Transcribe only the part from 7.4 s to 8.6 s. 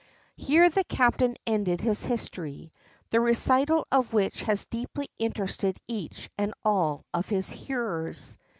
hearers.